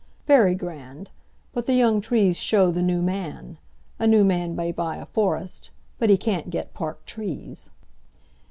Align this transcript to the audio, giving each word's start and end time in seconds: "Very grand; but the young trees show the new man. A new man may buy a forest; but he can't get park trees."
"Very 0.25 0.55
grand; 0.55 1.11
but 1.53 1.67
the 1.67 1.75
young 1.75 2.01
trees 2.01 2.35
show 2.39 2.71
the 2.71 2.81
new 2.81 3.03
man. 3.03 3.59
A 3.99 4.07
new 4.07 4.23
man 4.23 4.55
may 4.55 4.71
buy 4.71 4.95
a 4.97 5.05
forest; 5.05 5.69
but 5.99 6.09
he 6.09 6.17
can't 6.17 6.49
get 6.49 6.73
park 6.73 7.05
trees." 7.05 7.69